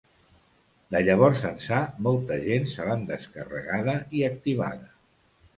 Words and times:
De 0.95 1.01
llavors 1.07 1.43
ençà, 1.49 1.83
molta 2.09 2.39
gent 2.47 2.67
se 2.73 2.87
l’han 2.89 3.05
descarregada 3.13 3.97
i 4.19 4.25
activada. 4.31 4.91